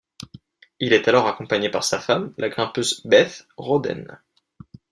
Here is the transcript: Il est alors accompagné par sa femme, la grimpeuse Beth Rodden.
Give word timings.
Il 0.79 0.93
est 0.93 1.07
alors 1.07 1.27
accompagné 1.27 1.69
par 1.69 1.83
sa 1.83 1.99
femme, 1.99 2.33
la 2.39 2.49
grimpeuse 2.49 3.03
Beth 3.05 3.45
Rodden. 3.55 4.17